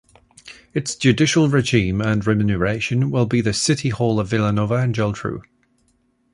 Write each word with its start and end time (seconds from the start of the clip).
Its 0.73 0.95
judicial 0.95 1.47
regime 1.47 2.01
and 2.01 2.25
remuneration 2.25 3.11
will 3.11 3.27
be 3.27 3.39
the 3.39 3.53
City 3.53 3.89
hall 3.89 4.19
of 4.19 4.27
Vilanova 4.29 4.81
and 4.83 4.95
Geltrú. 4.95 5.43